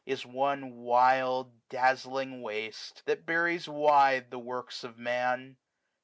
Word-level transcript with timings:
Is 0.03 0.25
one 0.25 0.77
wild 0.77 1.69
dazzling 1.69 2.41
waste, 2.41 3.03
that 3.05 3.23
buries 3.23 3.69
wide 3.69 4.31
The 4.31 4.39
works 4.39 4.83
of 4.83 4.97
Man. 4.97 5.57